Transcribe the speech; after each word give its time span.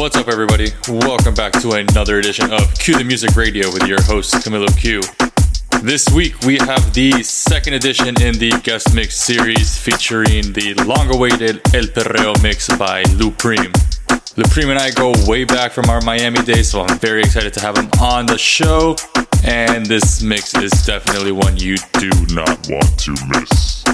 What's 0.00 0.16
up, 0.16 0.28
everybody? 0.28 0.70
Welcome 0.88 1.34
back 1.34 1.52
to 1.60 1.72
another 1.72 2.20
edition 2.20 2.50
of 2.54 2.74
Q 2.78 2.96
the 2.96 3.04
Music 3.04 3.36
Radio 3.36 3.70
with 3.70 3.86
your 3.86 4.00
host, 4.00 4.32
Camilo 4.32 4.74
Q. 4.74 5.02
This 5.82 6.08
week 6.08 6.40
we 6.40 6.56
have 6.56 6.94
the 6.94 7.22
second 7.22 7.74
edition 7.74 8.08
in 8.22 8.38
the 8.38 8.58
guest 8.62 8.94
mix 8.94 9.14
series 9.14 9.76
featuring 9.76 10.54
the 10.54 10.72
long 10.86 11.14
awaited 11.14 11.56
El 11.74 11.84
Perreo 11.92 12.42
mix 12.42 12.74
by 12.78 13.02
Lupreme. 13.18 13.70
Lupreme 14.38 14.70
and 14.70 14.78
I 14.78 14.90
go 14.90 15.12
way 15.26 15.44
back 15.44 15.70
from 15.70 15.90
our 15.90 16.00
Miami 16.00 16.40
days, 16.44 16.70
so 16.70 16.80
I'm 16.80 16.98
very 16.98 17.20
excited 17.20 17.52
to 17.52 17.60
have 17.60 17.76
him 17.76 17.90
on 18.00 18.24
the 18.24 18.38
show. 18.38 18.96
And 19.44 19.84
this 19.84 20.22
mix 20.22 20.54
is 20.54 20.72
definitely 20.86 21.32
one 21.32 21.58
you 21.58 21.76
do 21.92 22.08
not 22.30 22.66
want 22.70 22.98
to 23.00 23.14
miss. 23.28 23.84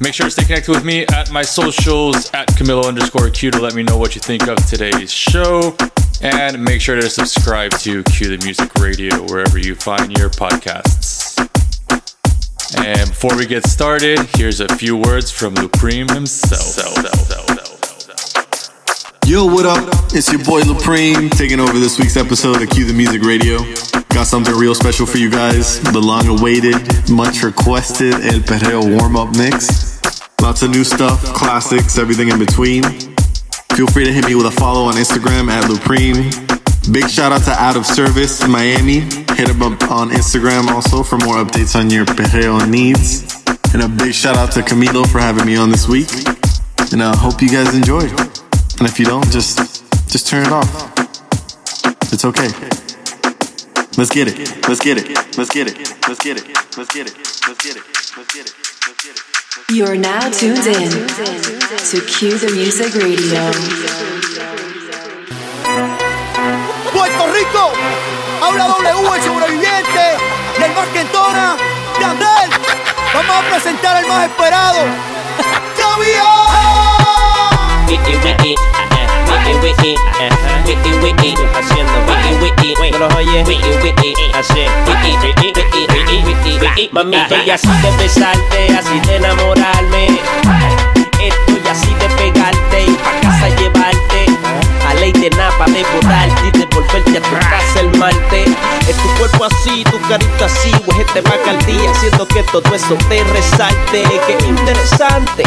Make 0.00 0.14
sure 0.14 0.26
to 0.26 0.30
stay 0.30 0.44
connected 0.44 0.70
with 0.70 0.84
me 0.84 1.04
at 1.12 1.32
my 1.32 1.42
socials 1.42 2.30
at 2.32 2.48
Camilo 2.50 2.86
underscore 2.86 3.30
Q 3.30 3.50
to 3.50 3.60
let 3.60 3.74
me 3.74 3.82
know 3.82 3.98
what 3.98 4.14
you 4.14 4.20
think 4.20 4.46
of 4.46 4.56
today's 4.66 5.12
show. 5.12 5.76
And 6.22 6.62
make 6.62 6.80
sure 6.80 6.94
to 6.96 7.10
subscribe 7.10 7.72
to 7.80 8.04
Q 8.04 8.36
the 8.36 8.44
Music 8.44 8.72
Radio 8.76 9.22
wherever 9.24 9.58
you 9.58 9.74
find 9.74 10.16
your 10.16 10.30
podcasts. 10.30 11.36
And 12.76 13.08
before 13.08 13.36
we 13.36 13.46
get 13.46 13.66
started, 13.66 14.20
here's 14.36 14.60
a 14.60 14.68
few 14.76 14.96
words 14.96 15.32
from 15.32 15.54
Lupreme 15.54 16.08
himself. 16.08 16.76
Yo, 19.28 19.44
what 19.44 19.66
up? 19.66 19.84
It's 20.14 20.32
your 20.32 20.42
boy 20.42 20.60
Lupreme 20.60 21.28
taking 21.28 21.60
over 21.60 21.78
this 21.78 21.98
week's 21.98 22.16
episode 22.16 22.62
of 22.62 22.70
Cue 22.70 22.86
the 22.86 22.94
Music 22.94 23.20
Radio. 23.20 23.58
Got 24.08 24.26
something 24.26 24.54
real 24.54 24.74
special 24.74 25.04
for 25.04 25.18
you 25.18 25.28
guys. 25.28 25.82
The 25.82 26.00
long 26.00 26.26
awaited, 26.28 26.80
much 27.12 27.42
requested 27.42 28.14
El 28.14 28.40
Perreo 28.40 28.80
warm 28.80 29.16
up 29.16 29.36
mix. 29.36 30.00
Lots 30.40 30.62
of 30.62 30.70
new 30.70 30.82
stuff, 30.82 31.22
classics, 31.36 31.98
everything 31.98 32.30
in 32.30 32.38
between. 32.38 32.82
Feel 33.76 33.86
free 33.88 34.06
to 34.06 34.12
hit 34.14 34.24
me 34.24 34.34
with 34.34 34.46
a 34.46 34.50
follow 34.50 34.84
on 34.84 34.94
Instagram 34.94 35.50
at 35.50 35.68
Lupreme. 35.68 36.32
Big 36.90 37.10
shout 37.10 37.30
out 37.30 37.42
to 37.42 37.52
Out 37.52 37.76
of 37.76 37.84
Service 37.84 38.40
Miami. 38.48 39.00
Hit 39.36 39.52
him 39.52 39.60
up 39.60 39.92
on 39.92 40.08
Instagram 40.08 40.68
also 40.68 41.02
for 41.02 41.18
more 41.18 41.36
updates 41.44 41.76
on 41.78 41.90
your 41.90 42.06
Perreo 42.06 42.66
needs. 42.66 43.28
And 43.74 43.82
a 43.82 43.88
big 43.90 44.14
shout 44.14 44.38
out 44.38 44.52
to 44.52 44.60
Camilo 44.60 45.06
for 45.06 45.18
having 45.18 45.44
me 45.44 45.54
on 45.56 45.68
this 45.68 45.86
week. 45.86 46.08
And 46.92 47.02
I 47.02 47.14
hope 47.14 47.42
you 47.42 47.50
guys 47.50 47.76
enjoy. 47.76 48.08
And 48.78 48.86
if 48.86 49.00
you 49.00 49.06
don't, 49.06 49.28
just 49.32 49.58
just 50.08 50.28
turn 50.28 50.46
it 50.46 50.52
off. 50.52 50.70
It's 52.12 52.24
okay. 52.24 52.46
Let's 53.98 54.10
get 54.14 54.28
it. 54.28 54.38
Let's 54.68 54.78
get 54.78 54.98
it. 54.98 55.08
Let's 55.36 55.50
get 55.50 55.66
it. 55.66 55.76
Let's 56.06 56.22
get 56.22 56.38
it. 56.38 56.46
Let's 56.78 56.94
get 56.94 57.06
it. 57.08 57.16
Let's 57.48 57.58
get 57.58 57.76
it. 57.76 57.82
Let's 58.16 58.34
get 58.34 58.46
it. 58.46 58.54
Let's 58.86 59.02
get 59.02 59.16
it. 59.16 59.74
You 59.74 59.84
are 59.84 59.96
now 59.96 60.30
tuned 60.30 60.62
in 60.62 60.90
to 60.94 61.96
Cue 62.06 62.38
the 62.38 62.54
Music 62.54 62.94
Radio. 62.94 63.50
Puerto 66.94 67.24
Rico, 67.34 67.72
habla 68.40 68.68
W 68.68 69.14
el 69.14 69.22
sobreviviente 69.22 70.06
y 70.56 70.62
el 70.62 70.72
Marquentona 70.74 71.56
de 71.98 72.04
Andel. 72.04 72.50
Vamos 73.12 73.36
a 73.36 73.50
presentar 73.50 73.96
al 73.96 74.06
más 74.06 74.28
esperado. 74.28 74.86
Wiki 77.88 78.16
wiki, 78.16 78.54
wiki 79.48 79.56
wiki, 79.64 79.96
wiki 80.66 80.90
wiki, 81.02 81.34
haciendo 81.54 81.98
wiki 82.42 82.74
wiki, 82.74 82.90
¿no 82.90 82.98
los 82.98 83.14
oyes? 83.14 83.48
Wiki 83.48 83.70
wiki, 83.82 84.14
hace 84.34 84.68
wiki 84.86 85.16
wiki, 85.22 85.54
wiki 85.94 86.22
wiki, 86.26 86.58
wiki. 86.58 86.90
Mami, 86.92 87.16
estoy 87.16 87.50
así 87.50 87.68
de 87.68 87.90
besarte, 87.96 88.76
así 88.78 89.00
de 89.06 89.16
enamorarme. 89.16 90.20
Estoy 91.18 91.68
así 91.70 91.94
de 91.94 92.08
pegarte 92.16 92.84
y 92.84 92.94
pa' 92.94 93.20
casa 93.22 93.48
llevarte. 93.56 94.26
A 94.86 94.94
ley 94.94 95.12
de 95.12 95.30
napa, 95.30 95.64
devorarte 95.66 96.46
y 96.46 96.58
devolverte 96.58 97.18
a 97.18 97.22
tu 97.22 97.36
casa 97.38 97.80
el 97.80 97.98
malte. 97.98 98.44
Es 98.86 98.96
tu 98.96 99.08
cuerpo 99.16 99.46
así, 99.46 99.82
tu 99.84 99.98
carita 100.08 100.44
así, 100.44 100.70
va 100.72 101.50
al 101.50 101.64
día, 101.64 101.90
haciendo 101.90 102.28
que 102.28 102.42
todo 102.44 102.74
eso 102.74 102.96
te 103.08 103.24
resalte. 103.24 104.02
Qué 104.26 104.46
interesante. 104.46 105.44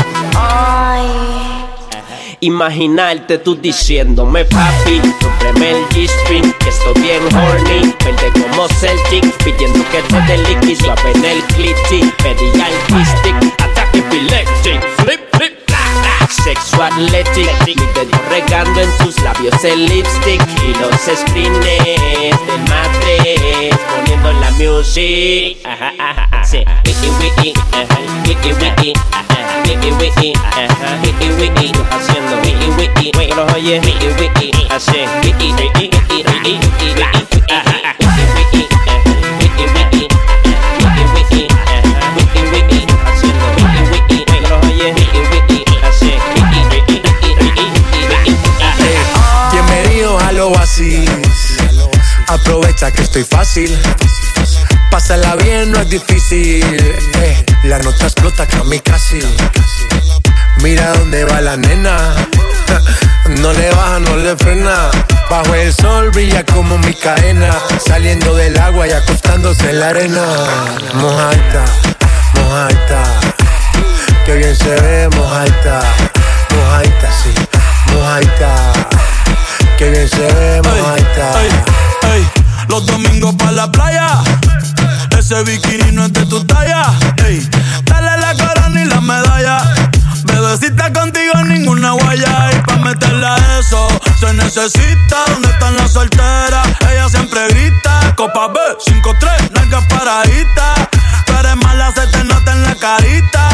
Imaginarte 2.39 3.37
tú 3.37 3.55
diciéndome 3.55 4.45
papi, 4.45 5.01
cómprame 5.21 5.71
el 5.71 5.85
G-String 5.89 6.53
Que 6.59 6.69
estoy 6.69 6.93
bien 7.01 7.23
horny, 7.35 7.93
verde 8.03 8.31
como 8.33 8.67
Celtic 8.69 9.31
Pidiendo 9.43 9.83
que 9.91 10.01
te 10.01 10.21
dé 10.21 10.37
liqui 10.49 10.75
suave 10.75 11.11
en 11.13 11.25
el 11.25 11.43
clitty. 11.55 12.11
Pedí 12.23 12.61
al 12.61 13.05
stick, 13.05 13.61
ataque 13.61 13.99
epileptic 13.99 14.50
Sexo 16.43 16.81
athletic, 16.81 17.47
dedo 17.93 18.17
regando 18.29 18.81
en 18.81 18.97
tus 18.97 19.19
labios 19.21 19.63
el 19.63 19.85
lipstick 19.85 20.41
Y 20.63 20.73
los 20.79 20.95
screens 21.01 21.59
del 21.59 22.59
matres 22.67 23.75
Poniendo 23.95 24.33
la 24.33 24.49
music. 24.51 25.57
Ajá, 25.63 25.93
ajá, 25.99 26.27
ajá. 26.31 26.43
Sí, 26.43 26.63
wiki 26.85 27.09
wiki, 27.19 27.53
ajá, 27.71 27.99
wiki 28.27 28.53
wiki, 28.53 28.93
ajá. 29.11 29.63
Wiki 29.67 29.91
wiki, 29.91 30.33
ajá, 30.33 30.99
wiki 31.03 31.29
wiki 31.39 31.71
Haciendo 31.91 32.35
wiki 32.43 32.69
wiki, 32.77 33.11
wiki 33.17 33.33
los 33.35 33.53
oye. 33.53 33.79
Wiki 33.79 34.07
wiki, 34.19 34.51
así 34.69 35.05
Wiki 35.23 35.53
wiki, 35.53 35.63
wiki, 35.79 35.89
wiki, 36.09 36.23
wiki, 36.23 36.57
wiki 36.57 36.91
Ajá, 36.91 37.11
wiki 37.13 37.45
wiki, 37.45 37.80
Que 52.89 53.03
estoy 53.03 53.23
fácil. 53.23 53.77
Pásala 54.89 55.35
bien, 55.35 55.71
no 55.71 55.79
es 55.81 55.89
difícil. 55.91 56.63
Eh, 57.21 57.45
la 57.65 57.77
nota 57.77 58.05
explota 58.05 58.47
casi. 58.83 59.19
Mira 60.63 60.91
dónde 60.93 61.23
va 61.25 61.41
la 61.41 61.57
nena. 61.57 62.15
No 63.39 63.53
le 63.53 63.69
baja, 63.69 63.99
no 63.99 64.17
le 64.17 64.35
frena. 64.35 64.89
Bajo 65.29 65.53
el 65.53 65.71
sol 65.71 66.09
brilla 66.09 66.43
como 66.43 66.79
mi 66.79 66.95
cadena. 66.95 67.53
Saliendo 67.85 68.35
del 68.35 68.57
agua 68.57 68.87
y 68.87 68.91
acostándose 68.93 69.69
en 69.69 69.79
la 69.79 69.89
arena. 69.89 70.25
Mojaita, 70.95 71.65
mojaita. 72.33 73.03
Que 74.25 74.37
bien 74.37 74.55
se 74.55 74.75
ve, 74.81 75.07
mojaita. 75.15 75.81
Mojaita, 76.55 77.09
sí, 77.11 77.33
mojaita. 77.93 79.00
Ese 85.41 85.51
bikini 85.51 85.91
no 85.93 86.05
es 86.05 86.13
de 86.13 86.23
tu 86.27 86.43
talla. 86.45 86.83
Ey, 87.25 87.49
dale 87.85 88.15
la 88.17 88.35
corona 88.35 88.79
y 88.79 88.85
la 88.85 89.01
medalla. 89.01 89.63
Bebecita 90.25 90.93
contigo 90.93 91.33
ninguna 91.45 91.93
guaya. 91.93 92.51
Y 92.55 92.61
pa' 92.61 92.75
meterle 92.75 93.25
a 93.25 93.59
eso 93.59 93.87
se 94.19 94.33
necesita. 94.33 95.17
¿Dónde 95.29 95.49
están 95.49 95.75
las 95.77 95.93
solteras? 95.93 96.67
Ella 96.91 97.09
siempre 97.09 97.47
grita. 97.47 98.13
Copa 98.15 98.49
B, 98.49 98.59
5-3, 98.85 99.51
nalgas 99.53 99.83
paraditas. 99.87 100.89
Tú 101.25 101.33
eres 101.39 101.55
mala, 101.55 101.91
se 101.91 102.05
te 102.05 102.23
nota 102.23 102.51
en 102.51 102.63
la 102.63 102.75
carita. 102.75 103.49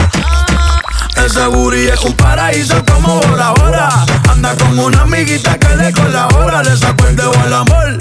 Ese 1.25 1.47
booty 1.47 1.87
es 1.87 2.01
un 2.01 2.13
paraíso 2.13 2.83
como 2.83 3.21
Bora 3.21 3.51
Bora. 3.51 3.89
Anda 4.29 4.55
con 4.57 4.77
una 4.77 5.03
amiguita 5.03 5.57
que 5.57 5.73
le 5.77 5.93
colabora. 5.93 6.63
Le 6.63 6.75
sacó 6.75 7.07
el 7.07 7.15
dedo 7.15 7.31
al 7.39 7.53
amor, 7.53 7.97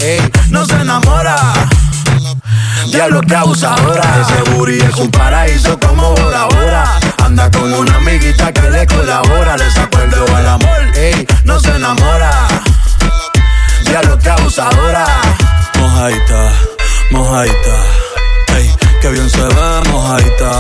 no 0.51 0.67
se 0.67 0.75
enamora. 0.75 1.37
Diablo 2.87 3.21
que 3.21 3.35
abusadora. 3.35 4.03
Ese 4.23 4.51
booty 4.51 4.79
es 4.79 4.97
un 4.97 5.11
paraíso 5.11 5.79
como 5.79 6.15
Bora 6.15 6.45
Bora. 6.45 6.99
Anda 7.25 7.51
con 7.51 7.73
una 7.73 7.97
amiguita 7.97 8.53
que 8.53 8.71
le 8.71 8.87
colabora. 8.87 9.57
Le 9.57 9.71
sacó 9.71 9.99
el 10.01 10.11
dedo 10.11 10.37
al 10.37 10.47
amor, 10.47 10.81
ey, 10.95 11.27
no 11.45 11.59
se 11.61 11.71
enamora. 11.71 12.49
Diablo 13.85 14.19
que 14.19 14.31
abusadora. 14.31 15.07
Mojaita, 15.79 16.53
mojaita. 17.11 17.77
Ey, 18.57 18.71
que 19.01 19.09
bien 19.11 19.29
se 19.31 19.43
ve, 19.43 19.91
mojaita, 19.91 20.53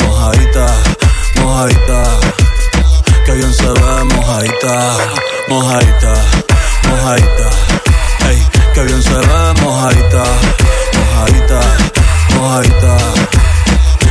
mojaita, 0.00 0.66
mojaita. 1.40 2.04
Que 3.26 3.32
bien 3.32 3.52
se 3.52 3.66
ve, 3.66 4.04
mojaita, 4.14 4.96
mojaita, 5.48 6.14
mojaita. 6.88 7.50
Ey, 8.28 8.42
que 8.74 8.82
bien 8.82 9.02
se 9.02 9.14
ve, 9.14 9.62
mojaita, 9.62 10.24
mojaita, 11.24 11.60
mojaita. 12.36 12.96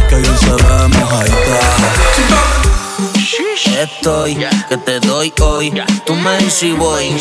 Que 0.09 0.15
bien 0.15 0.37
se 0.37 0.51
ve, 0.51 0.87
mojaita. 0.99 1.59
Estoy, 3.81 4.35
que 4.69 4.77
te 4.77 4.99
doy 4.99 5.33
hoy. 5.41 5.73
Tú 6.05 6.15
me 6.15 6.37
dices 6.37 6.77
voy. 6.77 7.15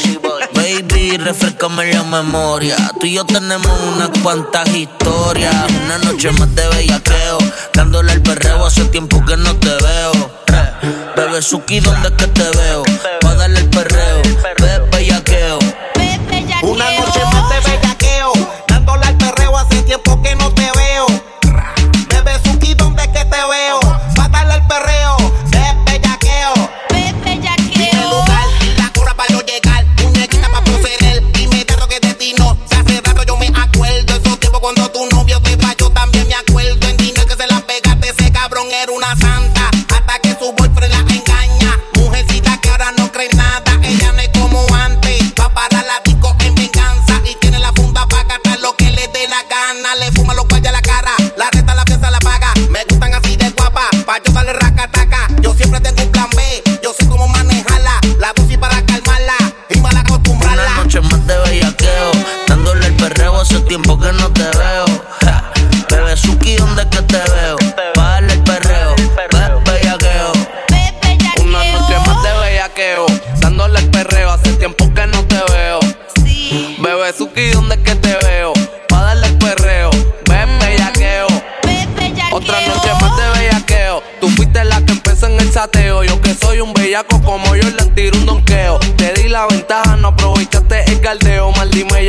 Baby, 0.55 1.17
refrescame 1.19 1.93
la 1.93 2.03
memoria. 2.05 2.77
Tú 3.01 3.07
y 3.07 3.15
yo 3.15 3.25
tenemos 3.25 3.73
unas 3.95 4.11
cuantas 4.23 4.69
historias. 4.69 5.55
Una 5.85 5.99
noche 5.99 6.31
más 6.33 6.55
de 6.55 6.69
bellaqueo. 6.69 7.39
Dándole 7.75 8.13
el 8.13 8.23
perreo, 8.23 8.65
hace 8.65 8.85
tiempo 8.87 9.25
que 9.25 9.37
no 9.37 9.57
te 9.57 9.71
veo. 9.71 10.13
Bebe 11.17 11.43
Suki, 11.43 11.81
¿dónde 11.81 12.09
es 12.09 12.15
que 12.15 12.27
te 12.29 12.51
veo? 12.59 12.83
Pa' 13.21 13.35
darle 13.35 13.61
el 13.61 13.69
perreo. 13.69 14.12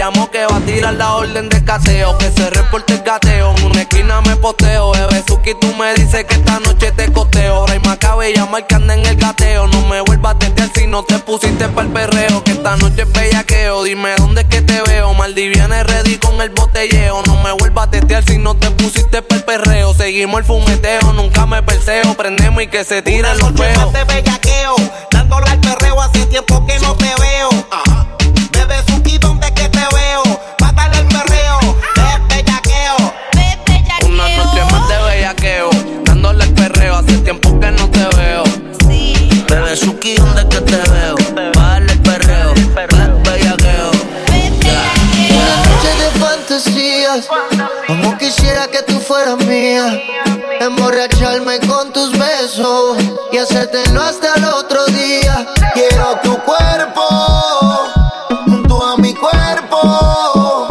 Llamó 0.03 0.29
que 0.29 0.45
va 0.45 0.57
a 0.57 0.59
tirar 0.59 0.93
la 0.95 1.15
orden 1.15 1.47
de 1.47 1.63
cateo. 1.63 2.17
Que 2.17 2.29
se 2.31 2.49
reporte 2.49 2.93
el 2.93 3.03
gateo. 3.03 3.55
En 3.55 3.63
una 3.63 3.81
esquina 3.81 4.19
me 4.21 4.35
posteo. 4.35 4.91
Bebe 4.91 5.23
Suki, 5.25 5.53
tú 5.61 5.73
me 5.75 5.93
dices 5.93 6.25
que 6.25 6.35
esta 6.35 6.59
noche 6.59 6.91
te 6.91 7.11
costeo. 7.11 7.65
Ray 7.67 7.79
Macabe 7.79 8.33
llama 8.33 8.61
que 8.63 8.75
anda 8.75 8.95
en 8.95 9.05
el 9.05 9.15
gateo. 9.15 9.67
No 9.67 9.87
me 9.87 10.01
vuelvas 10.01 10.35
a 10.35 10.39
tener 10.39 10.69
si 10.75 10.87
no 10.87 11.03
te 11.03 11.19
pusiste 11.19 11.69
pa'l 11.69 11.87
perreo. 11.87 12.43
Que 12.43 12.51
esta 12.51 12.75
noche 12.75 13.03
es 13.03 13.11
bellaqueo. 13.13 13.83
Dime 13.83 14.13
dónde 14.17 14.41
es 14.41 14.47
que 14.47 14.61
te 14.61 14.81
veo. 14.81 15.13
Maldi 15.13 15.47
viene 15.47 15.83
ready 15.83 16.17
con 16.17 16.41
el 16.41 16.49
botelleo. 16.49 17.21
No 17.25 17.41
me 17.41 17.53
vuelvas 17.53 17.87
a 17.87 17.91
testear 17.91 18.25
si 18.25 18.37
no 18.37 18.55
te 18.55 18.71
pusiste 18.71 19.21
pa'l 19.21 19.43
perreo. 19.45 19.93
Seguimos 19.93 20.39
el 20.39 20.45
fumeteo, 20.45 21.13
nunca 21.13 21.45
me 21.45 21.63
perseo. 21.63 22.13
Prendemos 22.15 22.61
y 22.61 22.67
que 22.67 22.83
se 22.83 23.01
tiren 23.01 23.37
los 23.37 23.53
peos. 23.53 23.93
bellaqueo, 23.93 24.75
dándole 25.11 25.49
al 25.49 25.61
perreo 25.61 26.01
hace 26.01 26.25
tiempo 26.25 26.65
que 26.65 26.77
no 26.79 26.93
te 26.95 27.05
veo. 27.21 27.49
Bebe 27.51 27.92
Emborracharme 50.59 51.59
con 51.61 51.91
tus 51.91 52.11
besos 52.11 52.97
y 53.31 53.37
hacértelo 53.37 54.01
hasta 54.01 54.35
el 54.35 54.45
otro 54.45 54.85
día. 54.85 55.47
Quiero 55.73 56.19
tu 56.23 56.37
cuerpo 56.43 57.01
junto 58.45 58.85
a 58.85 58.97
mi 58.97 59.15
cuerpo. 59.15 60.67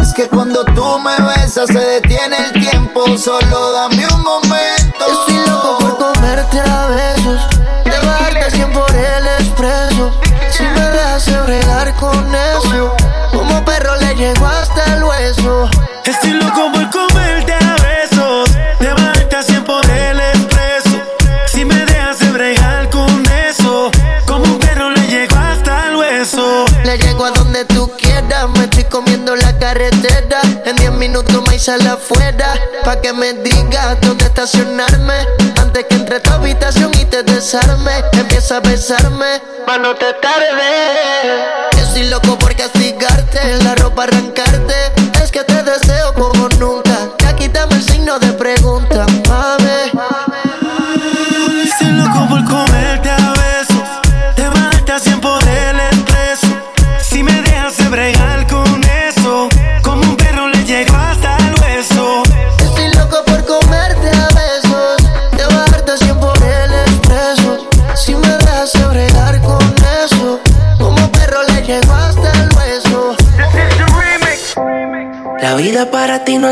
Es 0.00 0.12
que 0.14 0.28
cuando 0.28 0.64
tú 0.64 0.98
me 0.98 1.16
besas 1.26 1.68
se 1.68 1.78
detiene 1.78 2.36
el 2.46 2.52
tiempo. 2.60 3.16
Solo 3.16 3.72
dame 3.72 3.93
hice 31.64 31.88
afuera, 31.88 32.52
pa' 32.84 33.00
que 33.00 33.12
me 33.14 33.32
digas 33.32 33.98
dónde 34.02 34.26
estacionarme. 34.26 35.14
Antes 35.58 35.86
que 35.88 35.94
entre 35.94 36.20
tu 36.20 36.30
habitación 36.30 36.92
y 37.00 37.06
te 37.06 37.22
desarme, 37.22 38.04
empieza 38.12 38.58
a 38.58 38.60
besarme, 38.60 39.40
pa' 39.66 39.78
no 39.78 39.94
te 39.94 40.12
tarde. 40.14 41.70
Estoy 41.78 42.04
loco 42.10 42.38
por 42.38 42.54
castigarte, 42.54 43.62
la 43.62 43.74
ropa 43.76 44.02
arrancarte. 44.02 44.74
Es 45.22 45.30
que 45.30 45.42
te 45.42 45.62
deseo 45.62 46.12
como 46.12 46.50
nunca. 46.58 46.98
Ya 47.20 47.34
quítame 47.34 47.76
el 47.76 47.82
signo 47.82 48.18
de 48.18 48.32
pregunta, 48.34 48.53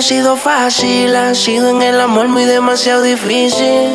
ha 0.02 0.04
sido 0.04 0.36
fácil, 0.36 1.14
ha 1.14 1.32
sido 1.32 1.70
en 1.70 1.80
el 1.80 2.00
amor 2.00 2.26
muy 2.26 2.44
demasiado 2.44 3.02
difícil. 3.02 3.88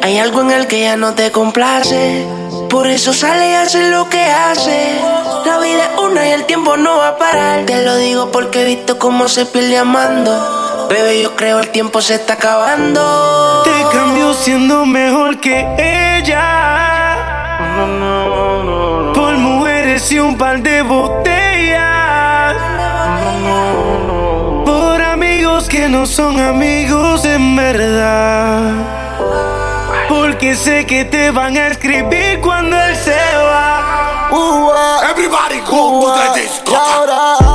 Hay 0.00 0.16
algo 0.16 0.40
en 0.40 0.52
el 0.52 0.66
que 0.66 0.80
ya 0.80 0.96
no 0.96 1.12
te 1.12 1.30
complace, 1.32 2.26
por 2.70 2.86
eso 2.86 3.12
sale 3.12 3.50
y 3.50 3.54
hace 3.56 3.90
lo 3.90 4.08
que 4.08 4.22
hace. 4.22 4.98
La 5.44 5.58
vida 5.58 5.90
es 5.92 6.00
una 6.00 6.26
y 6.26 6.30
el 6.30 6.46
tiempo 6.46 6.78
no 6.78 6.96
va 6.96 7.08
a 7.08 7.18
parar. 7.18 7.66
Te 7.66 7.84
lo 7.84 7.96
digo 7.96 8.30
porque 8.32 8.62
he 8.62 8.64
visto 8.64 8.98
cómo 8.98 9.28
se 9.28 9.44
pierde 9.44 9.76
amando. 9.76 10.86
Bebé, 10.88 11.24
yo 11.24 11.36
creo 11.36 11.58
el 11.58 11.68
tiempo 11.68 12.00
se 12.00 12.14
está 12.14 12.34
acabando. 12.34 13.62
Te 13.62 13.94
cambio 13.94 14.32
siendo 14.32 14.86
mejor 14.86 15.40
que 15.40 15.58
ella. 16.16 16.32
Por 19.12 19.34
mujeres 19.34 20.10
y 20.10 20.20
un 20.20 20.38
par 20.38 20.62
de 20.62 20.80
botellas. 20.80 21.29
Amigos 25.60 25.68
que 25.68 25.88
no 25.88 26.06
son 26.06 26.40
amigos 26.40 27.24
en 27.24 27.56
verdad. 27.56 28.72
Porque 30.08 30.54
sé 30.54 30.86
que 30.86 31.04
te 31.04 31.30
van 31.30 31.56
a 31.56 31.68
escribir 31.68 32.40
cuando 32.40 32.76
él 32.76 32.96
se 32.96 33.16
va. 33.36 34.30
Everybody 35.10 35.60
go 35.60 36.00
to 36.02 36.34
the 36.34 36.40
disco. 36.40 37.49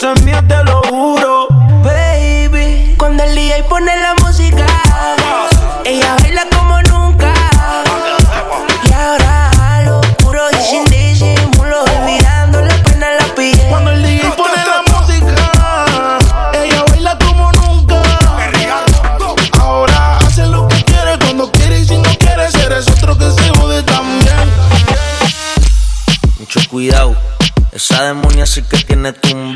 Eso 0.00 0.14
es 0.14 0.22
mío, 0.22 0.38
te 0.48 0.64
lo 0.64 0.80
juro. 0.84 1.46
Baby, 1.82 2.94
cuando 2.96 3.22
el 3.22 3.34
DJ 3.34 3.64
pone 3.64 3.94
la 4.00 4.14
música, 4.14 4.64
ella 5.84 6.16
baila 6.22 6.46
como 6.50 6.80
nunca. 6.84 7.34
Y 8.88 8.92
ahora 8.94 9.82
lo 9.84 10.00
oscuro 10.00 10.40
y 10.52 10.64
sin 10.64 10.84
disimulo, 10.86 11.82
olvidando 11.82 12.62
la 12.62 12.74
pena 12.82 13.08
la 13.10 13.34
piel. 13.34 13.60
Cuando 13.68 13.90
el 13.90 14.02
DJ 14.02 14.30
pone 14.38 14.64
la 14.64 14.82
música, 14.90 15.78
ella 16.54 16.82
baila 16.88 17.18
como 17.18 17.52
nunca. 17.52 18.02
Ahora 19.58 20.16
hace 20.16 20.46
lo 20.46 20.66
que 20.66 20.82
quiere 20.82 21.18
cuando 21.18 21.52
quiere 21.52 21.78
y 21.78 21.84
si 21.86 21.98
no 21.98 22.10
quieres 22.18 22.54
eres 22.54 22.88
otro 22.88 23.18
que 23.18 23.30
se 23.30 23.50
jode 23.50 23.82
también. 23.82 24.50
Mucho 26.38 26.60
cuidado, 26.70 27.14
esa 27.70 28.04
demonia 28.04 28.46
sí 28.46 28.62
que 28.62 28.78
tiene 28.78 29.12
tumbado. 29.12 29.49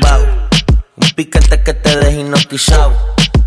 Piquete 1.15 1.63
que 1.63 1.73
te 1.73 1.95
deja 1.97 2.11
hipnotizado. 2.11 2.91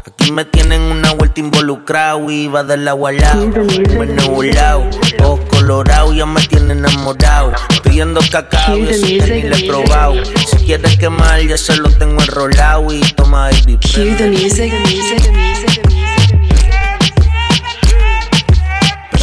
Aquí 0.07 0.33
me 0.33 0.47
tienen 0.47 0.81
una 0.81 1.13
vuelta 1.13 1.39
involucrado 1.41 2.31
y 2.31 2.47
va 2.47 2.65
del 2.65 2.89
agua 2.89 3.11
al 3.11 3.19
lado. 3.19 3.47
Me 3.47 4.07
nebulado, 4.07 4.89
ojos 5.23 5.41
colorados, 5.51 6.17
ya 6.17 6.25
me 6.25 6.41
tienen 6.41 6.79
enamorado. 6.79 7.53
Pidiendo 7.85 8.21
cacao 8.33 8.79
y 8.79 8.89
eso 8.89 9.07
que 9.07 9.21
ni 9.21 9.43
le 9.43 9.57
he 9.59 9.69
probado. 9.69 10.15
Si 10.25 10.57
quieres 10.65 10.97
quemar, 10.97 11.43
ya 11.43 11.59
se 11.59 11.77
lo 11.77 11.91
tengo 11.91 12.23
enrolado 12.23 12.91
y 12.91 13.01
toma 13.15 13.51
baby. 13.51 13.79
Cue 13.93 14.15
the 14.15 14.31
music. 14.31 14.73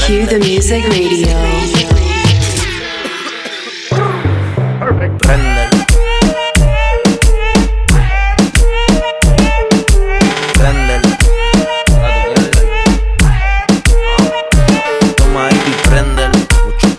Cue 0.06 0.28
the 0.28 0.38
music 0.38 0.86
radio. 0.88 1.28
Préndelo. 5.18 5.64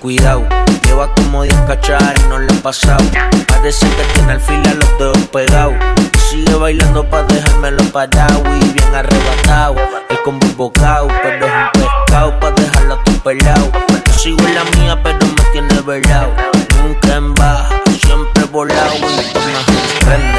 Cuidado. 0.06 0.46
Lleva 0.84 1.12
como 1.16 1.42
10 1.42 1.52
cachadas 1.66 2.14
y 2.20 2.28
no 2.28 2.38
le 2.38 2.46
ha 2.54 2.62
pasado. 2.62 3.04
Parece 3.48 3.88
que 3.88 4.04
tiene 4.14 4.34
al 4.34 4.40
fila 4.40 4.74
los 4.74 4.98
dedos 5.00 5.18
pegados. 5.32 5.74
Sigue 6.30 6.54
bailando 6.54 7.04
pa' 7.10 7.24
dejármelo 7.24 7.82
parado 7.90 8.40
y 8.54 8.68
bien 8.68 8.94
arrebatado. 8.94 9.74
El 10.08 10.22
combo 10.22 10.46
bocado, 10.56 11.08
pero 11.24 11.46
es 11.46 11.52
un 11.52 11.82
pescado 11.82 12.38
pa' 12.38 12.52
dejarlo 12.52 12.98
todo 12.98 13.18
pelado. 13.24 13.72
Sigo 14.16 14.38
en 14.46 14.54
la 14.54 14.64
mía, 14.76 15.00
pero 15.02 15.18
me 15.26 15.42
tiene 15.50 15.80
velado. 15.80 16.32
Nunca 16.84 17.16
en 17.16 17.34
baja, 17.34 17.82
siempre 18.00 18.44
volado 18.44 18.94
y 18.94 19.32
toma, 19.32 19.60
préndelo. 20.04 20.35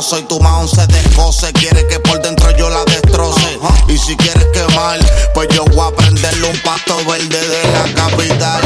Rozo 0.00 0.18
y 0.18 0.22
tu 0.22 0.40
mahón 0.40 0.66
se 0.66 0.86
descoce. 0.86 1.52
Quiere 1.52 1.86
que 1.86 2.00
por 2.00 2.22
dentro 2.22 2.50
yo 2.56 2.70
la 2.70 2.82
destroce. 2.86 3.58
Y 3.86 3.98
si 3.98 4.16
quieres 4.16 4.46
quemar, 4.46 4.98
pues 5.34 5.48
yo 5.54 5.62
voy 5.66 5.92
a 5.92 5.94
prenderle 5.94 6.48
un 6.48 6.58
pasto 6.62 6.96
verde 7.04 7.28
de 7.28 7.72
la 7.72 7.94
capital. 7.94 8.59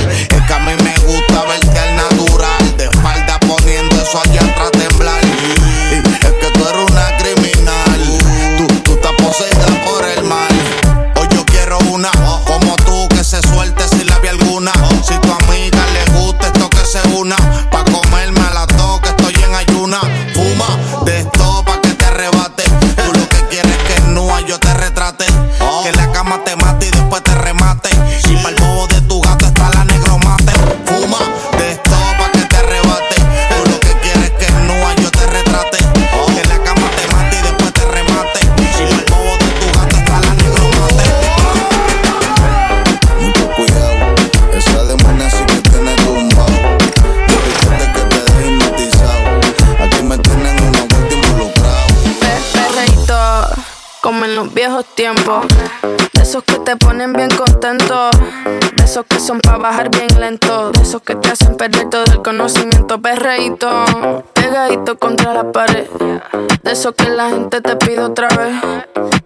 De 66.85 66.91
esos 66.91 67.03
que 67.03 67.11
la 67.17 67.31
gente 67.31 67.63
te 67.63 67.77
pide 67.77 68.01
otra 68.03 68.29
vez. 68.29 68.61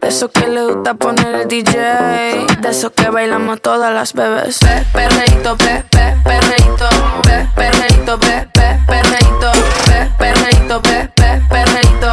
De 0.00 0.06
esos 0.06 0.30
que 0.30 0.46
le 0.46 0.62
gusta 0.62 0.94
poner 0.94 1.34
el 1.34 1.48
DJ. 1.48 1.72
De 2.60 2.68
esos 2.68 2.92
que 2.92 3.10
bailamos 3.10 3.60
todas 3.60 3.92
las 3.92 4.12
bebés. 4.12 4.60
Pe, 4.60 4.86
perreíto, 4.92 5.56
pe, 5.56 5.82
pe, 5.90 6.14
perreíto. 6.22 6.88
Pe, 7.24 7.48
perreíto, 7.56 8.16
pe, 8.20 8.48
pe, 8.54 8.78
perreíto. 8.86 9.50
Pe, 9.86 10.08
perreíto, 10.18 10.82
pe, 10.82 11.10
pe, 11.16 11.42
perreíto. 11.50 12.12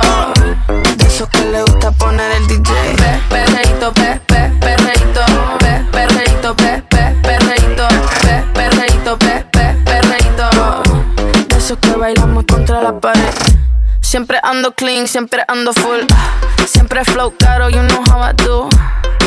De 0.98 1.06
esos 1.06 1.30
que 1.30 1.42
le 1.42 1.62
gusta 1.62 1.92
poner 1.92 2.32
el 2.32 2.48
DJ. 2.48 2.74
Pe, 2.98 3.22
perreíto, 3.30 3.94
pe, 3.94 4.20
pe, 4.26 4.52
perreíto. 4.60 5.22
Pe, 5.60 5.86
perreíto, 5.92 6.56
pe, 6.56 6.84
pe, 6.90 7.16
perreíto. 7.22 7.88
Pe, 8.24 8.44
perreíto, 8.56 9.18
pe, 9.20 9.46
pe, 9.52 9.76
perreíto. 9.86 10.50
De 11.50 11.56
esos 11.56 11.78
que 11.78 11.92
bailamos 11.92 12.46
contra 12.46 12.82
la 12.82 13.00
pared. 13.00 13.25
Siempre 14.16 14.40
ando 14.44 14.72
clean, 14.72 15.10
siempre 15.10 15.44
ando 15.46 15.74
full. 15.74 16.00
Siempre 16.66 17.04
flow 17.04 17.34
caro, 17.38 17.70
you 17.70 17.82
know 17.82 18.02
how 18.10 18.22
I 18.22 18.32
do. 18.32 18.70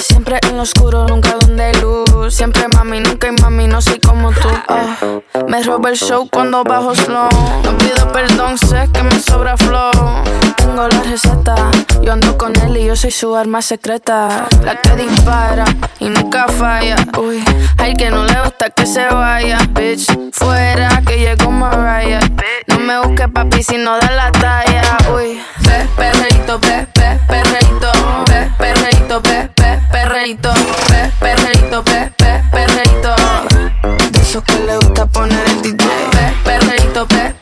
Siempre 0.01 0.39
en 0.43 0.57
lo 0.57 0.63
oscuro, 0.63 1.07
nunca 1.07 1.35
donde 1.41 1.65
hay 1.65 1.75
luz. 1.81 2.35
Siempre 2.35 2.67
mami, 2.75 3.01
nunca 3.01 3.29
hay 3.29 3.35
mami, 3.41 3.67
no 3.67 3.81
soy 3.81 3.99
como 4.01 4.31
tú. 4.31 4.49
Ah, 4.69 4.97
me 5.49 5.63
roba 5.63 5.91
el 5.91 5.97
show 5.97 6.29
cuando 6.31 6.63
bajo 6.65 6.95
slow. 6.95 7.29
No 7.65 7.77
pido 7.79 8.13
perdón, 8.13 8.59
sé 8.59 8.89
que 8.93 9.03
me 9.03 9.19
sobra 9.21 9.57
flow. 9.57 9.91
Tengo 10.57 10.87
la 10.87 11.01
receta, 11.03 11.55
yo 12.03 12.13
ando 12.13 12.37
con 12.37 12.55
él 12.61 12.77
y 12.77 12.87
yo 12.87 12.97
soy 12.97 13.11
su 13.11 13.35
arma 13.35 13.63
secreta. 13.63 14.47
La 14.63 14.81
que 14.81 14.97
dispara 14.97 15.65
y 15.99 16.09
nunca 16.09 16.47
falla. 16.49 16.97
Uy, 17.19 17.43
al 17.79 17.97
que 17.97 18.11
no 18.11 18.25
le 18.25 18.41
gusta 18.43 18.71
que 18.71 18.87
se 18.87 19.07
vaya, 19.07 19.59
bitch. 19.71 20.07
Fuera 20.33 21.03
que 21.07 21.19
llegó 21.19 21.51
Mariah. 21.51 22.21
No 22.69 22.79
me 22.79 23.01
busques 23.01 23.29
papi 23.33 23.63
si 23.63 23.79
no 23.79 23.99
da 23.99 24.11
la 24.11 24.33
talla. 24.33 24.99
Uy, 25.15 25.41
pe, 25.65 25.89
perreíto, 25.97 26.61
pe, 26.61 26.87
pe, 26.93 27.19
perreíto, 27.27 27.91
pe, 28.27 28.51
perreíto, 28.59 29.23
pe, 29.23 29.51
pe, 30.19 30.25
perreíto, 30.25 30.53
pe, 30.89 31.13
perreíto, 31.21 31.85
pe, 31.85 32.13
pe, 32.17 32.43
perreíto. 32.51 33.15
De 34.11 34.21
esos 34.21 34.43
que 34.43 34.59
le 34.67 34.77
gusta 34.77 35.07
poner 35.07 35.47
el 35.47 35.63
DJ. 35.63 35.87
Pe, 36.11 36.35
perreíto, 36.45 37.07
pe, 37.07 37.35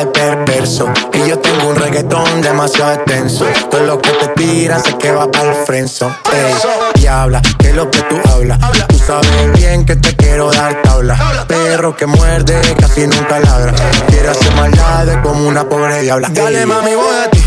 de 0.00 0.06
perverso. 0.06 0.88
Y 1.12 1.28
yo 1.28 1.38
tengo 1.38 1.68
un 1.68 1.76
reggaetón 1.76 2.40
demasiado 2.40 2.92
extenso. 2.92 3.46
Todo 3.70 3.82
lo 3.84 4.00
que 4.00 4.10
te 4.10 4.28
tiras 4.28 4.86
es 4.86 4.94
que 4.94 5.12
va 5.12 5.30
para 5.30 5.50
el 5.50 5.66
frenzo. 5.66 6.10
Ey, 6.32 7.06
habla, 7.06 7.42
que 7.58 7.68
es 7.68 7.74
lo 7.74 7.90
que 7.90 8.00
tú 8.02 8.16
hablas. 8.30 8.58
Tú 8.88 8.98
sabes 8.98 9.52
bien 9.54 9.84
que 9.84 9.96
te 9.96 10.16
quiero 10.16 10.50
dar 10.50 10.80
tabla. 10.82 11.44
Perro 11.46 11.94
que 11.96 12.06
muerde 12.06 12.60
casi 12.78 13.06
nunca 13.06 13.40
ladra. 13.40 13.74
Quiero 14.08 14.30
hacer 14.30 14.54
maldades 14.54 15.18
como 15.22 15.46
una 15.46 15.68
pobre 15.68 16.00
diabla. 16.02 16.28
Dale 16.30 16.64
mami, 16.66 16.94
voy 16.94 17.16
a 17.26 17.30
ti. 17.30 17.44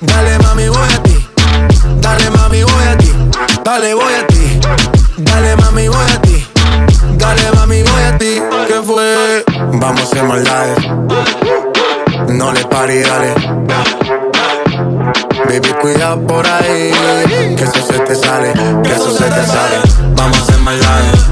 Dale 0.00 0.38
mami, 0.38 0.68
voy 0.68 0.88
a 0.94 1.02
ti. 1.02 1.28
Dale 2.00 2.30
mami, 2.30 2.62
voy 2.62 2.84
a 2.84 2.98
ti. 2.98 3.12
Dale, 3.64 3.94
voy 3.94 4.14
a 4.14 4.26
ti. 4.26 4.60
Dale 5.18 5.56
mami, 5.56 5.88
voy 5.88 6.10
a 6.12 6.22
ti. 6.22 6.46
Dale 7.16 7.52
mami, 7.54 7.82
voy 7.82 8.02
a 8.02 8.18
ti. 8.18 8.42
¿Qué 8.66 8.82
fue? 8.84 9.44
Vamos 9.72 10.00
a 10.00 10.04
hacer 10.04 10.22
maldades. 10.24 11.67
No 12.28 12.52
le 12.52 12.64
pari, 12.66 13.00
dale. 13.00 13.34
Baby, 15.46 15.68
cuidado 15.80 16.26
por 16.26 16.46
ahí. 16.46 16.92
Que 17.56 17.64
eso 17.64 17.82
se 17.86 17.98
te 18.00 18.14
sale, 18.14 18.52
que 18.84 18.92
eso 18.92 19.10
se 19.10 19.24
te 19.24 19.44
sale. 19.46 19.76
Vamos 20.14 20.38
a 20.38 20.42
hacer 20.42 20.58
maldades. 20.58 21.26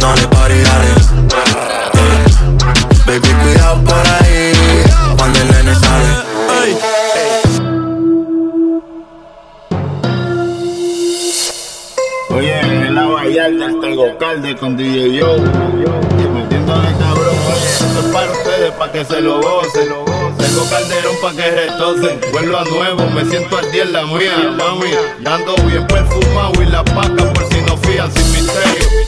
No 0.00 0.14
le 0.14 0.26
pari, 0.28 0.60
dale. 0.62 0.88
Eh, 1.94 2.24
baby, 3.06 3.28
cuidado 3.42 3.84
por 3.84 4.06
ahí. 4.08 4.52
Cuando 5.18 5.38
el 5.38 5.50
nene 5.50 5.74
sale. 5.74 6.32
Oye, 12.30 12.60
en 12.60 12.94
la 12.94 13.06
vallarta 13.06 13.66
está 13.66 13.86
el 13.86 13.96
Gocalde 13.96 14.56
con 14.56 14.76
DJ 14.76 15.12
Yo. 15.14 15.36
Es 17.98 18.12
para 18.12 18.30
ustedes, 18.30 18.72
para 18.72 18.92
que 18.92 19.04
se 19.04 19.20
lo 19.20 19.40
gocen. 19.40 19.88
Tengo 20.38 20.70
calderón 20.70 21.16
para 21.20 21.36
que 21.36 21.50
retocen. 21.50 22.20
Vuelvo 22.32 22.56
a 22.56 22.64
nuevo, 22.64 23.10
me 23.10 23.24
siento 23.24 23.58
al 23.58 23.70
día 23.70 23.82
en 23.82 23.92
la 23.92 24.06
mía, 24.06 24.54
mami. 24.56 24.90
Ando 25.24 25.54
bien 25.66 25.86
perfumado 25.86 26.62
y 26.62 26.66
la 26.66 26.82
paca 26.84 27.32
por 27.32 27.48
si 27.48 27.60
no 27.62 27.76
fían 27.76 28.10
sin 28.12 28.32
misterio. 28.32 29.01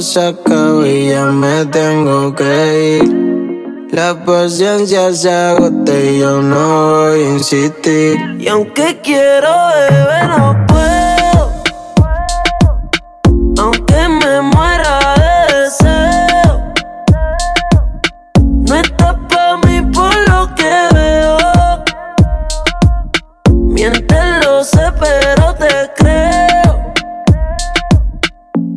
Se 0.00 0.20
acaba 0.20 0.86
y 0.86 1.10
ya 1.10 1.26
me 1.26 1.64
tengo 1.66 2.34
que 2.34 3.00
ir. 3.02 3.26
La 3.90 4.24
paciencia 4.24 5.12
se 5.12 5.30
agota 5.30 5.92
y 5.98 6.18
yo 6.18 6.42
no 6.42 6.90
voy 6.90 7.20
a 7.20 7.28
insistir. 7.30 8.16
Y 8.38 8.48
aunque 8.48 9.00
quiero 9.02 9.48
beber, 9.48 10.28
no 10.28 10.55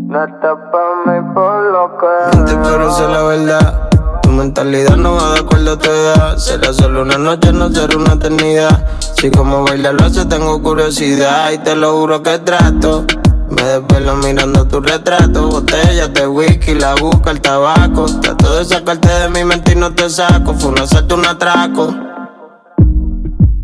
No 0.09 0.23
estás 0.23 0.57
pa' 0.71 1.05
mí 1.05 1.33
por 1.35 1.71
lo 1.71 1.95
que 1.99 2.37
te 2.39 2.59
quiero 2.61 2.91
ser 2.95 3.09
la 3.09 3.21
verdad. 3.21 3.89
Tu 4.23 4.29
mentalidad 4.31 4.97
no 4.97 5.13
va 5.13 5.33
de 5.33 5.39
acuerdo 5.41 5.73
a 5.73 5.77
tu 5.77 5.87
edad. 5.87 6.37
Será 6.37 6.73
solo 6.73 7.03
una 7.03 7.19
noche, 7.19 7.53
no 7.53 7.69
será 7.69 7.95
una 7.95 8.13
eternidad. 8.13 8.87
Si 9.19 9.29
como 9.29 9.63
baila 9.65 9.91
lo 9.91 10.03
hace, 10.03 10.25
tengo 10.25 10.63
curiosidad. 10.63 11.51
Y 11.51 11.59
te 11.59 11.75
lo 11.75 11.91
juro 11.91 12.23
que 12.23 12.39
trato. 12.39 13.05
Me 13.51 13.61
desvelo 13.61 14.15
mirando 14.15 14.65
tu 14.65 14.81
retrato. 14.81 15.47
Botellas 15.47 16.11
de 16.11 16.25
whisky, 16.25 16.73
la 16.73 16.95
busca 16.95 17.29
el 17.29 17.39
tabaco. 17.39 18.07
Trato 18.19 18.55
de 18.55 18.65
sacarte 18.65 19.09
de 19.09 19.29
mi 19.29 19.43
mente 19.43 19.73
y 19.73 19.75
no 19.75 19.93
te 19.93 20.09
saco. 20.09 20.55
Fue 20.55 20.71
un 20.71 20.79
asalto, 20.79 21.13
un 21.13 21.27
atraco. 21.27 21.93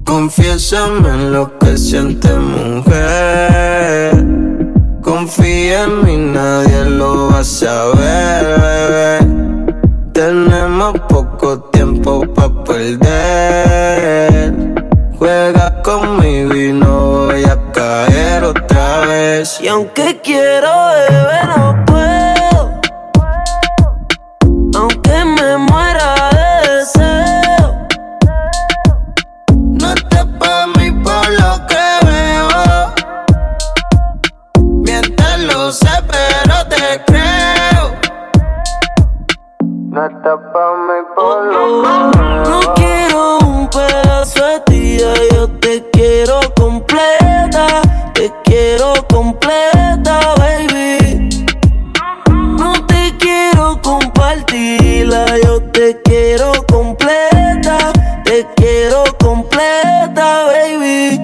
Confiésame 0.05 1.09
en 1.09 1.33
lo 1.33 1.57
que 1.57 1.75
sientes, 1.75 2.37
mujer. 2.37 4.24
Confía 5.25 5.85
en 5.85 6.05
mí, 6.05 6.17
nadie 6.17 6.85
lo 6.85 7.31
va 7.31 7.39
a 7.39 7.43
saber, 7.43 8.45
bebé. 8.61 9.17
Tenemos 10.13 10.99
poco 11.09 11.61
tiempo 11.71 12.21
para 12.35 12.63
perder. 12.63 14.53
Juega 15.17 15.81
conmigo 15.81 16.53
y 16.53 16.71
no 16.71 17.25
voy 17.25 17.43
a 17.43 17.59
caer 17.71 18.43
otra 18.43 18.99
vez. 19.07 19.59
Y 19.61 19.67
aunque 19.67 20.21
quiero 20.23 20.69
te 45.75 45.89
quiero 45.91 46.39
completa. 46.55 47.81
Te 48.13 48.31
quiero 48.45 48.93
completa, 49.09 50.19
baby. 50.37 51.45
No 52.31 52.85
te 52.85 53.13
quiero 53.19 53.81
compartirla, 53.81 55.25
yo 55.43 55.61
te 55.73 56.01
quiero 56.05 56.53
completa. 56.71 57.91
Te 58.23 58.47
quiero 58.55 59.03
completa, 59.19 60.45
baby. 60.45 61.19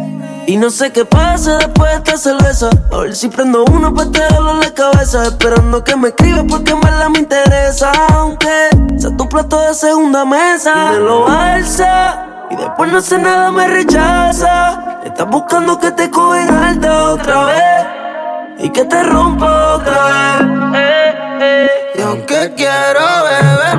Y 0.48 0.58
no 0.58 0.70
sé 0.70 0.92
qué 0.92 1.06
pasa 1.06 1.58
después 1.58 1.90
de 1.90 1.98
esta 2.00 2.18
cerveza. 2.18 2.70
A 2.92 2.98
ver 2.98 3.16
si 3.16 3.30
prendo 3.30 3.64
uno 3.72 3.94
para 3.94 4.12
te 4.12 4.20
la 4.20 4.74
cabeza. 4.74 5.28
Esperando 5.28 5.82
que 5.82 5.96
me 5.96 6.10
escribas 6.10 6.44
porque 6.50 6.74
en 6.74 6.82
verdad 6.82 7.08
me 7.08 7.20
interesa. 7.20 7.94
Aunque 8.10 8.68
sea 8.98 9.16
tu 9.16 9.30
plato 9.30 9.62
de 9.62 9.74
segunda 9.74 10.26
mesa. 10.26 10.74
Y 10.76 10.92
me 10.96 11.00
lo 11.00 11.26
alza. 11.26 12.31
Y 12.52 12.56
después 12.58 12.92
no 12.92 12.98
hace 12.98 13.18
nada, 13.18 13.50
me 13.52 13.68
rechaza. 13.68 15.02
Estás 15.06 15.28
buscando 15.30 15.80
que 15.80 15.92
te 15.92 16.10
cogen 16.10 16.50
alta 16.50 17.12
otra 17.14 17.46
vez. 17.46 17.88
Y 18.60 18.70
que 18.70 18.84
te 18.84 19.04
rompa 19.04 19.76
otra 19.76 20.40
vez. 20.72 21.72
Y 21.96 22.02
aunque 22.02 22.54
quiero 22.56 23.00
beber, 23.24 23.71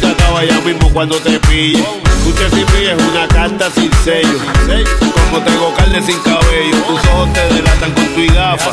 se 0.00 0.06
acaba 0.06 0.44
ya 0.44 0.60
mismo 0.60 0.90
cuando 0.92 1.16
te 1.16 1.38
pille. 1.40 1.84
Usted 2.26 2.50
sin 2.50 2.66
mí 2.72 2.86
es 2.86 3.02
una 3.10 3.26
carta 3.28 3.70
sin 3.70 3.90
sello. 4.04 4.38
Como 5.30 5.42
tengo 5.42 5.74
carne 5.74 6.02
sin 6.02 6.18
cabello, 6.20 6.76
tus 6.86 7.00
ojos 7.10 7.32
te 7.32 7.54
delatan 7.54 7.92
con 7.92 8.06
tu 8.14 8.34
gafa. 8.34 8.72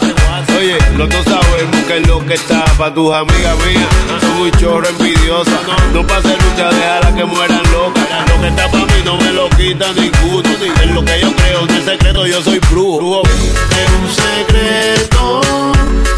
Oye, 0.58 0.78
los 0.98 1.10
dos 1.10 1.24
sabemos 1.24 1.86
que 1.88 1.98
es 1.98 2.08
lo 2.08 2.26
que 2.26 2.34
está 2.34 2.66
para 2.78 2.94
tus 2.94 3.14
amigas 3.14 3.56
mías. 3.66 4.22
Son 4.22 4.42
un 4.42 4.52
chorro 4.52 4.88
envidiosa. 4.90 5.52
No 5.94 6.06
pase 6.06 6.30
lucha, 6.30 6.70
déjala 6.70 7.16
que 7.16 7.26
mueran 7.26 7.62
locas. 7.72 8.04
Lo 8.30 8.42
que 8.42 8.48
está 8.48 8.72
para 8.72 8.86
mí 8.86 9.02
no 9.06 9.18
me 9.18 9.32
lo 9.34 9.50
quita 9.50 9.86
ninguno. 9.94 10.50
Es 10.84 10.92
lo 10.92 11.06
que 11.06 11.20
yo 11.22 11.34
creo, 11.36 11.68
es 11.68 11.86
secreto, 11.86 12.26
yo 12.28 12.42
soy 12.44 12.60
brujo. 12.72 13.22
Es 13.24 13.90
un 14.02 14.10
secreto 14.14 15.42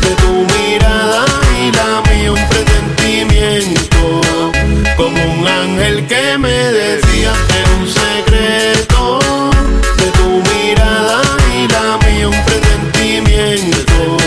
de 0.02 0.16
tu 0.16 0.46
mirada 0.58 1.26
y 1.62 1.72
la 1.72 2.02
mía, 2.10 2.32
un 2.32 2.50
presentimiento. 2.50 4.22
Como 5.00 5.16
un 5.34 5.48
ángel 5.48 6.06
que 6.08 6.38
me 6.38 6.50
decía, 6.50 7.32
es 7.32 7.70
un 7.80 7.88
secreto 7.88 9.20
de 9.96 10.12
tu 10.12 10.44
mirada 10.52 11.22
y 11.56 11.68
la 11.70 11.98
mía, 12.06 12.28
un 12.28 12.44
presentimiento. 12.44 14.18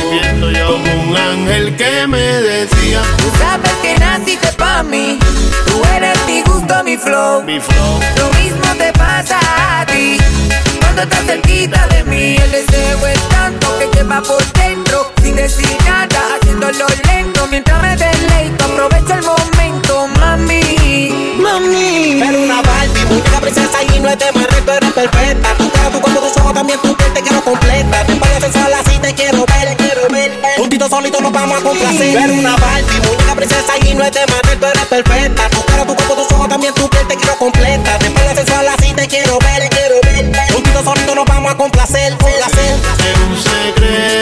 Como 0.67 1.11
un 1.11 1.15
ángel 1.15 1.77
que 1.77 2.07
me 2.07 2.19
decía, 2.23 3.03
Tú 3.19 3.31
sabes 3.39 3.71
que 3.83 3.99
naciste 3.99 4.51
pa' 4.53 4.83
mí. 4.83 5.19
Tú 5.67 5.83
eres 5.95 6.19
mi 6.27 6.41
gusto, 6.41 6.83
mi 6.85 6.97
flow. 6.97 7.43
mi 7.43 7.61
flow. 7.61 8.01
Lo 8.17 8.31
mismo 8.41 8.75
te 8.79 8.91
pasa 8.95 9.39
a 9.81 9.85
ti. 9.85 10.17
Cuando 10.81 11.03
estás 11.03 11.27
cerquita 11.27 11.87
de 11.89 12.03
mí, 12.05 12.37
el 12.37 12.51
deseo 12.51 13.07
es 13.09 13.29
tanto 13.29 13.79
que 13.79 13.91
lleva 13.95 14.23
por 14.23 14.43
dentro. 14.55 15.13
Sin 15.23 15.37
decir 15.37 15.77
nada, 15.85 16.37
haciéndolo 16.41 16.87
lento. 17.05 17.47
Mientras 17.51 17.83
me 17.83 17.95
deleito, 17.95 18.65
aprovecho 18.65 19.15
el 19.15 19.23
momento. 19.23 19.42
Pero 22.23 22.41
una 22.41 22.63
Barbie, 22.63 23.05
muñeca 23.07 23.41
princesa 23.41 23.83
y 23.83 23.99
no 23.99 24.09
es 24.09 24.17
de 24.17 24.27
tú 24.31 24.71
eres 24.71 24.93
perfecta. 24.93 25.55
Tu 25.59 25.69
cara, 25.73 25.91
tu 25.91 26.01
cuerpo, 26.01 26.21
tus 26.21 26.37
ojos, 26.37 26.55
también 26.55 26.79
tu 26.81 26.97
piel 26.97 27.13
te 27.13 27.21
quiero 27.21 27.43
completa. 27.43 28.05
Te 28.07 28.15
pones 28.15 28.39
sensual 28.39 28.73
así, 28.75 28.97
te 29.01 29.13
quiero 29.13 29.45
ver, 29.45 29.77
quiero 29.77 30.09
ver. 30.09 30.41
Juntito 30.57 30.89
solito 30.89 31.21
nos 31.21 31.33
vamos 31.33 31.61
a 31.61 31.65
complacer. 31.65 32.15
Pero 32.15 32.35
una 32.35 32.55
Barbie, 32.55 33.01
muñeca 33.09 33.35
princesa 33.35 33.73
y 33.85 33.95
no 33.95 34.05
es 34.05 34.13
de 34.13 34.21
tú 34.25 34.67
eres 34.67 34.87
perfecta. 34.87 35.51
Tu 35.51 35.65
cara, 35.65 35.85
tu 35.85 35.97
cuerpo, 35.97 36.15
tus 36.15 36.31
ojos, 36.31 36.49
también 36.49 36.73
tu 36.75 36.89
piel 36.89 37.09
te 37.09 37.17
quiero 37.17 37.37
completa. 37.39 37.99
Te 37.99 38.11
pones 38.11 38.37
sensual 38.37 38.69
así, 38.69 38.95
te 38.95 39.09
quiero 39.09 39.39
ver, 39.41 39.69
quiero 39.71 39.97
ver. 40.05 40.53
Juntito 40.53 40.85
solito 40.85 41.17
nos 41.17 41.25
vamos 41.25 41.53
a 41.53 41.57
complacer, 41.57 42.17
complacer. 42.19 42.77
Es 43.01 43.19
un 43.19 43.37
secreto. 43.37 44.22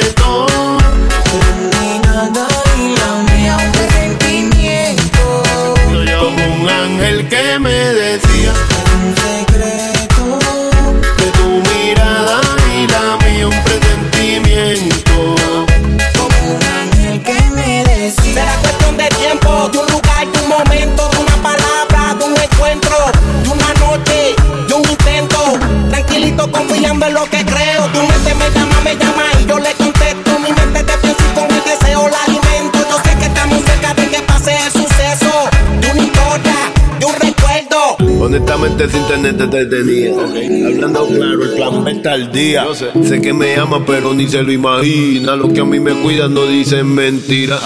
Honestamente 38.40 38.88
sin 38.88 39.06
tenerte 39.06 39.46
te 39.48 39.66
tenía 39.66 40.12
Hablando 40.12 41.06
claro, 41.08 41.44
el 41.44 41.50
plan 41.56 41.84
B 41.84 41.92
está 41.92 42.12
al 42.14 42.32
día. 42.32 42.66
Sé. 42.74 43.20
que 43.20 43.34
me 43.34 43.54
ama 43.56 43.84
pero 43.84 44.14
ni 44.14 44.26
se 44.28 44.42
lo 44.42 44.50
imagina. 44.50 45.36
Los 45.36 45.52
que 45.52 45.60
a 45.60 45.64
mí 45.64 45.78
me 45.78 45.92
cuidan 45.92 46.32
no 46.32 46.46
dicen 46.46 46.86
mentiras 46.86 47.60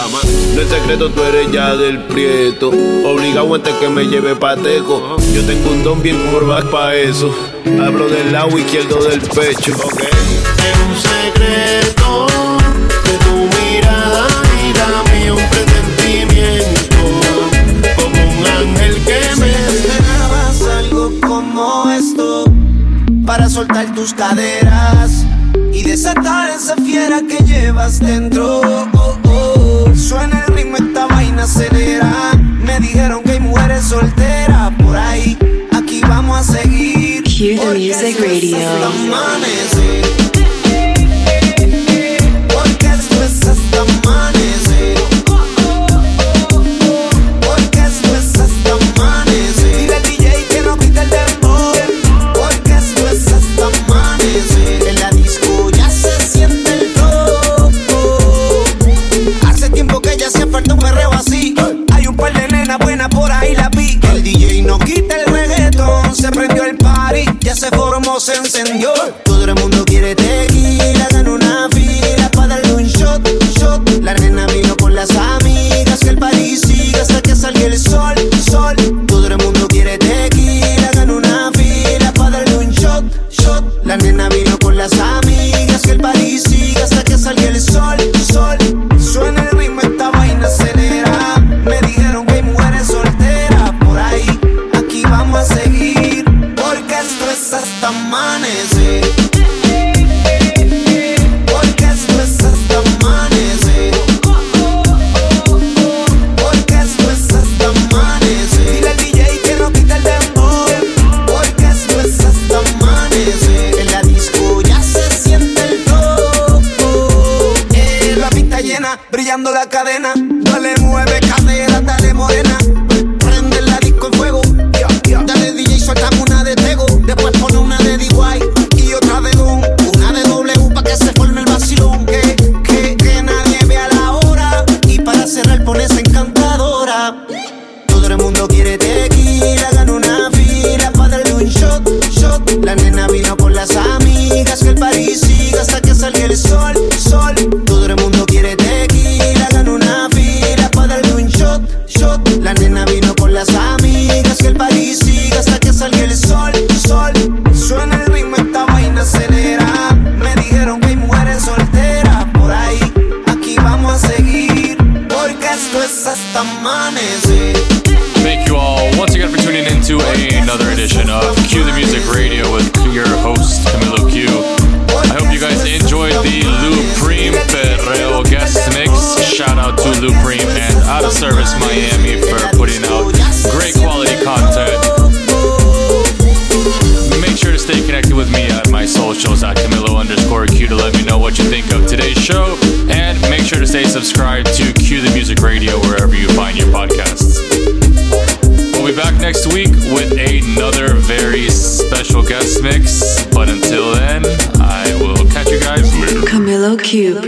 No 0.55 0.61
es 0.61 0.69
secreto, 0.69 1.11
tú 1.11 1.23
eres 1.23 1.53
ya 1.53 1.77
del 1.77 2.01
prieto. 2.01 2.71
Obligado 3.05 3.55
antes 3.55 3.73
que 3.75 3.89
me 3.89 4.05
lleve 4.05 4.35
pateco 4.35 5.17
Yo 5.33 5.43
tengo 5.45 5.71
un 5.71 5.85
don 5.85 6.03
bien 6.03 6.19
curvas 6.33 6.65
pa' 6.65 6.97
eso. 6.97 7.33
Hablo 7.81 8.09
del 8.09 8.33
lado 8.33 8.59
izquierdo 8.59 9.03
del 9.05 9.21
pecho. 9.21 9.73
Es 9.73 10.75
un 10.89 10.97
secreto 10.97 12.54
soltar 23.55 23.95
tus 23.95 24.13
caderas 24.13 25.25
y 25.73 25.85
desatar 25.85 26.51
esa 26.51 26.75
fiera 26.75 27.21
que 27.23 27.37
llevas 27.45 28.01
dentro. 28.01 28.61
Oh, 28.93 29.17
oh. 29.29 29.95
Suena 29.95 30.45
el 30.49 30.55
ritmo, 30.57 30.77
esta 30.77 31.07
vaina 31.07 31.45
acelera. 31.45 32.33
Me 32.35 32.81
dijeron 32.81 33.23
que 33.23 33.31
hay 33.33 33.41
mujeres 33.41 33.85
solteras 33.85 34.73
por 34.83 34.97
ahí. 34.97 35.39
Aquí 35.71 36.01
vamos 36.01 36.37
a 36.37 36.43
seguir. 36.43 37.23
Cue 37.23 37.57
the 37.57 37.79
Music 37.79 38.19
Radio. 38.19 38.59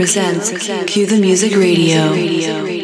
Presents 0.07 0.51
Q 0.87 1.07
the 1.07 1.19
Music 1.19 1.57
Radio. 1.57 2.76